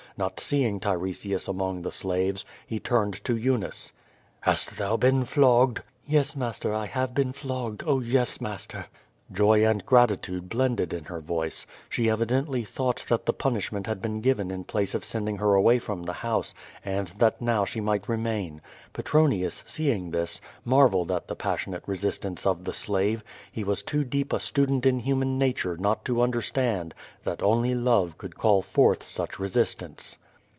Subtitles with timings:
[0.17, 3.93] Not seeing Tiresias among the salves, he turned to Eunice.
[4.41, 7.81] "Hast thou been flogged?" ^TTes, master, I have been flogged.
[7.87, 8.85] Oh, yes, master!'^
[9.33, 11.65] Joy and gratitude blended in her voice.
[11.87, 15.53] She evidently thought that the punishment had been given in place of send ing her
[15.53, 18.59] away from the house, and that now she might re main.
[18.91, 24.33] Petronius, seeing this, marvelled at the passionate resistance of the slave; he was too deep
[24.33, 26.93] a student in human nature not to understand
[27.23, 30.17] that only love could call forth such resistance.